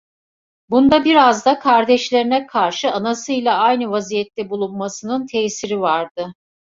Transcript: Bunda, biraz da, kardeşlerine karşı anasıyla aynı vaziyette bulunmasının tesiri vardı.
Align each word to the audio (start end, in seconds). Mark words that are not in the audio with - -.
Bunda, 0.69 1.05
biraz 1.05 1.45
da, 1.45 1.59
kardeşlerine 1.59 2.47
karşı 2.47 2.91
anasıyla 2.91 3.57
aynı 3.57 3.91
vaziyette 3.91 4.49
bulunmasının 4.49 5.25
tesiri 5.25 5.79
vardı. 5.81 6.33